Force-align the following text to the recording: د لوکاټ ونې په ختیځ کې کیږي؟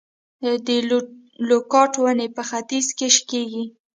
د 0.65 0.67
لوکاټ 1.49 1.91
ونې 2.01 2.27
په 2.35 2.41
ختیځ 2.49 2.87
کې 2.97 3.07
کیږي؟ 3.29 3.65